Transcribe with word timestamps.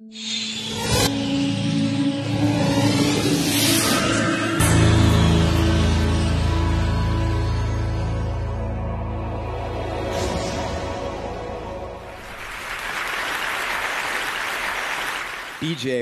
BJ 0.00 0.14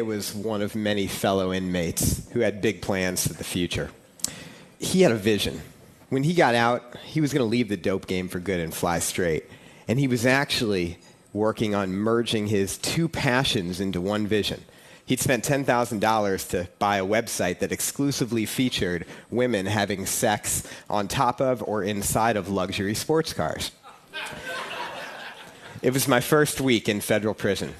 was 0.07 0.33
one 0.33 0.63
of 0.63 0.77
many 0.77 1.09
fellow 1.09 1.53
inmates 1.53 2.31
who 2.31 2.39
had 2.39 2.63
big 2.63 2.81
plans 2.81 3.27
for 3.27 3.33
the 3.33 3.43
future. 3.43 3.91
He 4.79 5.03
had 5.03 5.11
a 5.11 5.17
vision. 5.17 5.61
When 6.11 6.23
he 6.23 6.35
got 6.35 6.55
out, 6.55 6.97
he 7.05 7.21
was 7.21 7.33
going 7.33 7.45
to 7.45 7.51
leave 7.51 7.69
the 7.69 7.77
dope 7.77 8.07
game 8.07 8.29
for 8.29 8.39
good 8.39 8.61
and 8.61 8.73
fly 8.73 9.01
straight. 9.01 9.47
And 9.89 9.99
he 9.99 10.07
was 10.07 10.25
actually 10.25 10.99
working 11.39 11.75
on 11.75 11.93
merging 11.93 12.49
his 12.49 12.77
two 12.77 13.09
passions 13.09 13.81
into 13.81 14.01
one 14.01 14.27
vision. 14.27 14.63
He'd 15.07 15.21
spent 15.21 15.43
$10,000 15.43 16.49
to 16.51 16.69
buy 16.79 16.99
a 16.99 17.07
website 17.07 17.61
that 17.61 17.73
exclusively 17.73 18.45
featured 18.45 19.07
women 19.31 19.65
having 19.65 20.05
sex 20.05 20.71
on 20.91 21.09
top 21.09 21.41
of 21.41 21.63
or 21.63 21.83
inside 21.83 22.37
of 22.37 22.51
luxury 22.51 22.95
sports 22.95 23.33
cars. 23.33 23.71
it 25.83 25.95
was 25.95 26.07
my 26.07 26.21
first 26.21 26.61
week 26.61 26.91
in 26.91 27.01
federal 27.01 27.33
prison. 27.33 27.75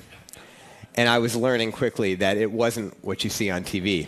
And 0.95 1.09
I 1.09 1.19
was 1.19 1.37
learning 1.37 1.73
quickly 1.73 2.15
that 2.15 2.39
it 2.39 2.51
wasn't 2.51 2.95
what 3.05 3.25
you 3.25 3.31
see 3.31 3.51
on 3.51 3.63
TV. 3.63 4.07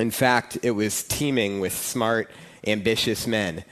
In 0.00 0.10
fact, 0.10 0.58
it 0.62 0.72
was 0.72 1.04
teeming 1.04 1.60
with 1.60 1.72
smart, 1.72 2.28
ambitious 2.66 3.28
men 3.28 3.64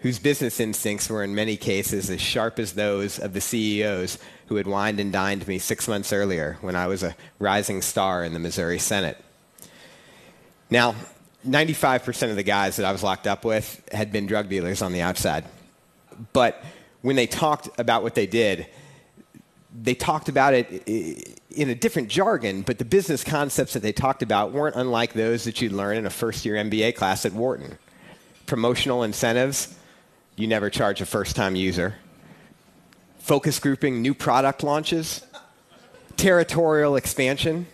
whose 0.00 0.18
business 0.18 0.60
instincts 0.60 1.08
were 1.10 1.22
in 1.22 1.34
many 1.34 1.56
cases 1.56 2.08
as 2.10 2.20
sharp 2.20 2.58
as 2.58 2.72
those 2.72 3.18
of 3.18 3.32
the 3.32 3.40
CEOs 3.40 4.18
who 4.46 4.56
had 4.56 4.66
wined 4.66 4.98
and 4.98 5.12
dined 5.12 5.46
me 5.46 5.58
six 5.58 5.86
months 5.86 6.12
earlier 6.12 6.56
when 6.60 6.74
I 6.74 6.86
was 6.86 7.02
a 7.02 7.14
rising 7.38 7.82
star 7.82 8.24
in 8.24 8.32
the 8.32 8.38
Missouri 8.38 8.78
Senate. 8.78 9.22
Now, 10.70 10.94
95% 11.46 12.30
of 12.30 12.36
the 12.36 12.42
guys 12.42 12.76
that 12.76 12.86
I 12.86 12.92
was 12.92 13.02
locked 13.02 13.26
up 13.26 13.44
with 13.44 13.82
had 13.92 14.12
been 14.12 14.26
drug 14.26 14.48
dealers 14.48 14.82
on 14.82 14.92
the 14.92 15.02
outside. 15.02 15.44
But 16.32 16.62
when 17.02 17.16
they 17.16 17.26
talked 17.26 17.68
about 17.78 18.02
what 18.02 18.14
they 18.14 18.26
did, 18.26 18.66
they 19.82 19.94
talked 19.94 20.28
about 20.28 20.54
it 20.54 21.38
in 21.50 21.70
a 21.70 21.74
different 21.74 22.08
jargon, 22.08 22.62
but 22.62 22.78
the 22.78 22.84
business 22.84 23.22
concepts 23.24 23.72
that 23.74 23.80
they 23.80 23.92
talked 23.92 24.22
about 24.22 24.52
weren't 24.52 24.76
unlike 24.76 25.12
those 25.12 25.44
that 25.44 25.60
you'd 25.60 25.72
learn 25.72 25.96
in 25.96 26.06
a 26.06 26.10
first 26.10 26.44
year 26.44 26.56
MBA 26.56 26.94
class 26.96 27.24
at 27.24 27.32
Wharton. 27.32 27.78
Promotional 28.46 29.02
incentives, 29.02 29.76
you 30.40 30.46
never 30.46 30.70
charge 30.70 31.00
a 31.00 31.06
first 31.06 31.36
time 31.36 31.54
user. 31.54 31.96
Focus 33.18 33.58
grouping, 33.58 34.00
new 34.00 34.14
product 34.14 34.62
launches, 34.62 35.24
territorial 36.16 36.96
expansion. 36.96 37.66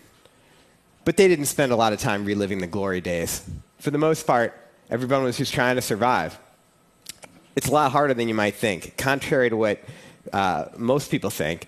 But 1.05 1.15
they 1.15 1.29
didn't 1.29 1.45
spend 1.45 1.71
a 1.71 1.77
lot 1.77 1.93
of 1.93 1.99
time 1.99 2.25
reliving 2.25 2.59
the 2.59 2.67
glory 2.67 2.99
days. 2.99 3.49
For 3.79 3.91
the 3.91 3.97
most 3.97 4.27
part, 4.27 4.53
everyone 4.89 5.23
was 5.23 5.37
just 5.37 5.53
trying 5.53 5.75
to 5.77 5.81
survive. 5.81 6.37
It's 7.55 7.69
a 7.69 7.71
lot 7.71 7.93
harder 7.93 8.13
than 8.13 8.27
you 8.27 8.35
might 8.35 8.55
think. 8.55 8.97
Contrary 8.97 9.49
to 9.49 9.55
what 9.55 9.81
uh, 10.33 10.65
most 10.75 11.09
people 11.09 11.29
think, 11.29 11.67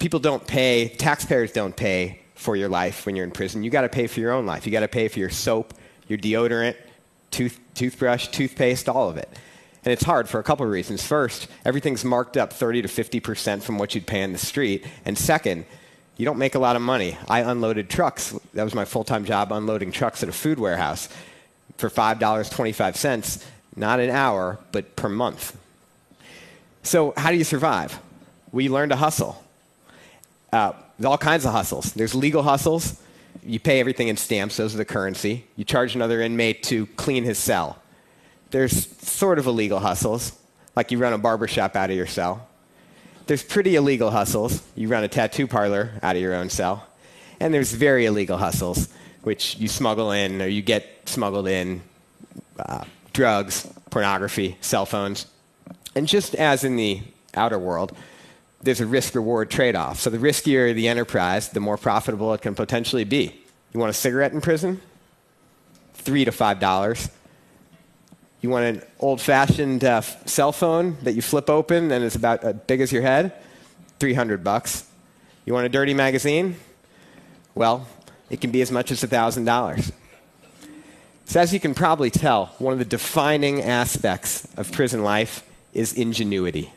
people 0.00 0.18
don't 0.18 0.44
pay, 0.44 0.88
taxpayers 0.88 1.52
don't 1.52 1.76
pay 1.76 2.20
for 2.34 2.56
your 2.56 2.68
life 2.68 3.06
when 3.06 3.14
you're 3.14 3.24
in 3.24 3.30
prison. 3.30 3.62
You 3.62 3.70
got 3.70 3.82
to 3.82 3.88
pay 3.88 4.08
for 4.08 4.18
your 4.18 4.32
own 4.32 4.44
life. 4.44 4.66
You 4.66 4.72
got 4.72 4.80
to 4.80 4.88
pay 4.88 5.06
for 5.06 5.20
your 5.20 5.30
soap, 5.30 5.72
your 6.08 6.18
deodorant, 6.18 6.76
tooth, 7.30 7.60
toothbrush, 7.74 8.28
toothpaste, 8.28 8.88
all 8.88 9.08
of 9.08 9.16
it. 9.16 9.28
And 9.84 9.92
it's 9.92 10.04
hard 10.04 10.28
for 10.28 10.40
a 10.40 10.42
couple 10.42 10.64
of 10.64 10.72
reasons. 10.72 11.04
First, 11.04 11.46
everything's 11.64 12.04
marked 12.04 12.36
up 12.36 12.52
30 12.52 12.82
to 12.82 12.88
50% 12.88 13.62
from 13.62 13.78
what 13.78 13.94
you'd 13.94 14.06
pay 14.06 14.22
in 14.22 14.32
the 14.32 14.38
street. 14.38 14.86
And 15.04 15.16
second, 15.16 15.66
you 16.16 16.24
don't 16.24 16.38
make 16.38 16.54
a 16.54 16.58
lot 16.58 16.74
of 16.74 16.82
money. 16.82 17.18
I 17.28 17.40
unloaded 17.40 17.90
trucks. 17.90 18.34
That 18.54 18.64
was 18.64 18.74
my 18.74 18.84
full 18.84 19.04
time 19.04 19.24
job, 19.24 19.52
unloading 19.52 19.92
trucks 19.92 20.22
at 20.22 20.28
a 20.28 20.32
food 20.32 20.58
warehouse 20.58 21.08
for 21.76 21.90
$5.25, 21.90 23.44
not 23.76 24.00
an 24.00 24.10
hour, 24.10 24.58
but 24.72 24.96
per 24.96 25.08
month. 25.08 25.56
So, 26.82 27.12
how 27.16 27.30
do 27.30 27.36
you 27.36 27.44
survive? 27.44 27.98
We 28.52 28.68
learn 28.68 28.90
to 28.90 28.96
hustle. 28.96 29.42
Uh, 30.52 30.72
there's 30.98 31.06
all 31.06 31.18
kinds 31.18 31.44
of 31.44 31.52
hustles. 31.52 31.92
There's 31.92 32.14
legal 32.14 32.42
hustles. 32.42 33.00
You 33.42 33.58
pay 33.58 33.80
everything 33.80 34.08
in 34.08 34.16
stamps, 34.16 34.56
those 34.56 34.74
are 34.74 34.78
the 34.78 34.84
currency. 34.84 35.44
You 35.56 35.64
charge 35.64 35.94
another 35.94 36.20
inmate 36.22 36.62
to 36.64 36.86
clean 36.86 37.24
his 37.24 37.38
cell. 37.38 37.78
There's 38.54 38.86
sort 39.00 39.40
of 39.40 39.48
illegal 39.48 39.80
hustles, 39.80 40.32
like 40.76 40.92
you 40.92 40.98
run 40.98 41.12
a 41.12 41.18
barbershop 41.18 41.74
out 41.74 41.90
of 41.90 41.96
your 41.96 42.06
cell. 42.06 42.46
There's 43.26 43.42
pretty 43.42 43.74
illegal 43.74 44.12
hustles. 44.12 44.62
You 44.76 44.86
run 44.86 45.02
a 45.02 45.08
tattoo 45.08 45.48
parlor 45.48 45.90
out 46.04 46.14
of 46.14 46.22
your 46.22 46.34
own 46.34 46.50
cell. 46.50 46.86
And 47.40 47.52
there's 47.52 47.72
very 47.72 48.06
illegal 48.06 48.38
hustles, 48.38 48.90
which 49.24 49.56
you 49.56 49.66
smuggle 49.66 50.12
in 50.12 50.40
or 50.40 50.46
you 50.46 50.62
get 50.62 50.86
smuggled 51.06 51.48
in 51.48 51.82
uh, 52.60 52.84
drugs, 53.12 53.68
pornography, 53.90 54.56
cell 54.60 54.86
phones. 54.86 55.26
And 55.96 56.06
just 56.06 56.36
as 56.36 56.62
in 56.62 56.76
the 56.76 57.02
outer 57.34 57.58
world, 57.58 57.90
there's 58.62 58.80
a 58.80 58.86
risk 58.86 59.16
reward 59.16 59.50
trade 59.50 59.74
off. 59.74 59.98
So 59.98 60.10
the 60.10 60.18
riskier 60.18 60.72
the 60.72 60.86
enterprise, 60.86 61.48
the 61.48 61.58
more 61.58 61.76
profitable 61.76 62.32
it 62.34 62.42
can 62.42 62.54
potentially 62.54 63.02
be. 63.02 63.34
You 63.72 63.80
want 63.80 63.90
a 63.90 63.94
cigarette 63.94 64.32
in 64.32 64.40
prison? 64.40 64.80
Three 65.94 66.24
to 66.24 66.30
five 66.30 66.60
dollars. 66.60 67.08
You 68.44 68.50
want 68.50 68.66
an 68.66 68.82
old 69.00 69.22
fashioned 69.22 69.84
uh, 69.84 70.02
cell 70.02 70.52
phone 70.52 70.98
that 71.02 71.14
you 71.14 71.22
flip 71.22 71.48
open 71.48 71.90
and 71.90 72.04
is 72.04 72.14
about 72.14 72.44
as 72.44 72.54
big 72.66 72.82
as 72.82 72.92
your 72.92 73.00
head? 73.00 73.32
300 74.00 74.44
bucks. 74.44 74.86
You 75.46 75.54
want 75.54 75.64
a 75.64 75.70
dirty 75.70 75.94
magazine? 75.94 76.56
Well, 77.54 77.88
it 78.28 78.42
can 78.42 78.50
be 78.50 78.60
as 78.60 78.70
much 78.70 78.90
as 78.90 79.02
$1,000. 79.02 79.92
So, 81.24 81.40
as 81.40 81.54
you 81.54 81.58
can 81.58 81.74
probably 81.74 82.10
tell, 82.10 82.54
one 82.58 82.74
of 82.74 82.78
the 82.78 82.84
defining 82.84 83.62
aspects 83.62 84.46
of 84.58 84.70
prison 84.70 85.02
life 85.02 85.42
is 85.72 85.94
ingenuity 85.94 86.70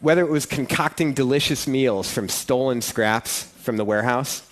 whether 0.00 0.22
it 0.22 0.28
was 0.28 0.44
concocting 0.44 1.14
delicious 1.14 1.68
meals 1.68 2.12
from 2.12 2.28
stolen 2.28 2.82
scraps 2.82 3.44
from 3.62 3.76
the 3.76 3.84
warehouse, 3.84 4.42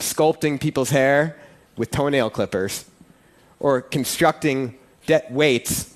sculpting 0.00 0.60
people's 0.60 0.90
hair 0.90 1.36
with 1.76 1.92
toenail 1.92 2.30
clippers, 2.30 2.84
or 3.64 3.80
constructing 3.80 4.76
weights 5.30 5.94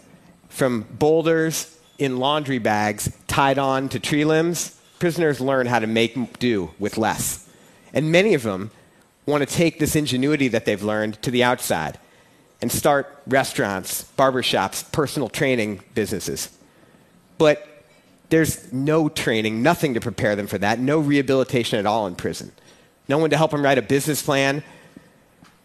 from 0.48 0.86
boulders 0.98 1.78
in 1.98 2.16
laundry 2.16 2.58
bags 2.58 3.14
tied 3.26 3.58
on 3.58 3.90
to 3.90 4.00
tree 4.00 4.24
limbs, 4.24 4.80
prisoners 4.98 5.38
learn 5.38 5.66
how 5.66 5.78
to 5.78 5.86
make 5.86 6.38
do 6.38 6.70
with 6.78 6.96
less. 6.96 7.46
And 7.92 8.10
many 8.10 8.32
of 8.32 8.42
them 8.42 8.70
want 9.26 9.46
to 9.46 9.54
take 9.54 9.78
this 9.78 9.94
ingenuity 9.94 10.48
that 10.48 10.64
they've 10.64 10.82
learned 10.82 11.20
to 11.20 11.30
the 11.30 11.44
outside 11.44 11.98
and 12.62 12.72
start 12.72 13.14
restaurants, 13.26 14.10
barbershops, 14.16 14.90
personal 14.90 15.28
training 15.28 15.82
businesses. 15.92 16.48
But 17.36 17.84
there's 18.30 18.72
no 18.72 19.10
training, 19.10 19.62
nothing 19.62 19.92
to 19.92 20.00
prepare 20.00 20.36
them 20.36 20.46
for 20.46 20.56
that, 20.56 20.78
no 20.78 21.00
rehabilitation 21.00 21.78
at 21.78 21.84
all 21.84 22.06
in 22.06 22.14
prison. 22.14 22.50
No 23.08 23.18
one 23.18 23.28
to 23.28 23.36
help 23.36 23.50
them 23.50 23.62
write 23.62 23.76
a 23.76 23.82
business 23.82 24.22
plan, 24.22 24.64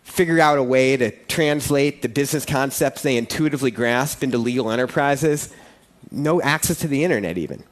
figure 0.04 0.40
out 0.40 0.58
a 0.58 0.64
way 0.64 0.96
to 0.98 1.12
translate 1.28 2.02
the 2.02 2.10
business 2.10 2.46
concepts 2.46 3.02
they 3.02 3.18
intuitively 3.18 3.72
grasp 3.72 4.24
into 4.24 4.38
legal 4.38 4.70
enterprises, 4.70 5.54
no 6.12 6.42
access 6.42 6.80
to 6.80 6.88
the 6.88 7.04
internet 7.04 7.38
even. 7.38 7.64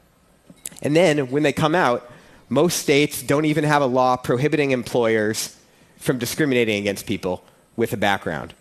And 0.82 0.96
then 0.96 1.30
when 1.30 1.42
they 1.42 1.52
come 1.52 1.74
out, 1.74 2.10
most 2.48 2.78
states 2.80 3.22
don't 3.22 3.44
even 3.44 3.64
have 3.64 3.82
a 3.82 3.86
law 3.86 4.16
prohibiting 4.16 4.72
employers 4.72 5.56
from 5.98 6.18
discriminating 6.18 6.80
against 6.80 7.06
people 7.06 7.44
with 7.76 7.92
a 7.92 7.96
background. 7.96 8.54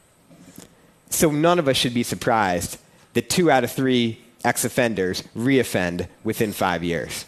So 1.09 1.31
none 1.31 1.59
of 1.59 1.67
us 1.67 1.75
should 1.75 1.93
be 1.93 2.03
surprised 2.03 2.77
that 3.13 3.29
two 3.29 3.51
out 3.51 3.63
of 3.63 3.71
three 3.71 4.21
ex 4.45 4.63
offenders 4.63 5.23
reoffend 5.35 6.07
within 6.23 6.53
five 6.53 6.83
years. 6.83 7.25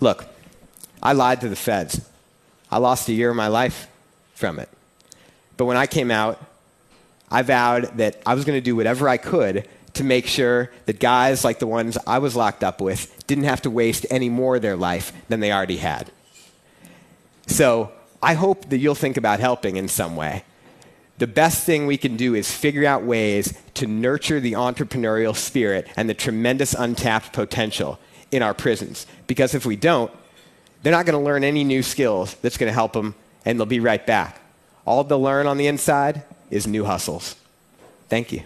Look, 0.00 0.26
I 1.02 1.12
lied 1.12 1.40
to 1.42 1.48
the 1.48 1.56
feds. 1.56 2.06
I 2.70 2.78
lost 2.78 3.08
a 3.08 3.12
year 3.12 3.30
of 3.30 3.36
my 3.36 3.48
life 3.48 3.88
from 4.34 4.58
it. 4.58 4.68
But 5.56 5.66
when 5.66 5.76
I 5.76 5.86
came 5.86 6.10
out, 6.10 6.40
I 7.30 7.42
vowed 7.42 7.96
that 7.98 8.20
I 8.26 8.34
was 8.34 8.44
going 8.44 8.56
to 8.56 8.64
do 8.64 8.76
whatever 8.76 9.08
I 9.08 9.16
could 9.16 9.68
to 9.94 10.04
make 10.04 10.26
sure 10.26 10.70
that 10.86 10.98
guys 10.98 11.44
like 11.44 11.58
the 11.58 11.66
ones 11.66 11.96
I 12.06 12.18
was 12.18 12.34
locked 12.34 12.64
up 12.64 12.80
with 12.80 13.26
didn't 13.26 13.44
have 13.44 13.62
to 13.62 13.70
waste 13.70 14.06
any 14.10 14.28
more 14.28 14.56
of 14.56 14.62
their 14.62 14.76
life 14.76 15.12
than 15.28 15.40
they 15.40 15.52
already 15.52 15.76
had. 15.76 16.10
So 17.46 17.92
I 18.22 18.34
hope 18.34 18.68
that 18.70 18.78
you'll 18.78 18.94
think 18.94 19.16
about 19.16 19.40
helping 19.40 19.76
in 19.76 19.88
some 19.88 20.16
way 20.16 20.44
the 21.18 21.26
best 21.26 21.64
thing 21.64 21.86
we 21.86 21.96
can 21.96 22.16
do 22.16 22.34
is 22.34 22.50
figure 22.50 22.86
out 22.86 23.04
ways 23.04 23.56
to 23.74 23.86
nurture 23.86 24.40
the 24.40 24.52
entrepreneurial 24.52 25.34
spirit 25.34 25.88
and 25.96 26.08
the 26.08 26.14
tremendous 26.14 26.74
untapped 26.74 27.32
potential 27.32 27.98
in 28.32 28.42
our 28.42 28.54
prisons. 28.54 29.06
Because 29.26 29.54
if 29.54 29.64
we 29.64 29.76
don't, 29.76 30.10
they're 30.82 30.92
not 30.92 31.06
going 31.06 31.18
to 31.18 31.24
learn 31.24 31.44
any 31.44 31.62
new 31.62 31.82
skills 31.82 32.34
that's 32.42 32.58
going 32.58 32.68
to 32.68 32.74
help 32.74 32.92
them, 32.92 33.14
and 33.44 33.58
they'll 33.58 33.66
be 33.66 33.80
right 33.80 34.04
back. 34.04 34.40
All 34.86 35.04
they'll 35.04 35.20
learn 35.20 35.46
on 35.46 35.56
the 35.56 35.66
inside 35.66 36.22
is 36.50 36.66
new 36.66 36.84
hustles. 36.84 37.36
Thank 38.08 38.32
you. 38.32 38.42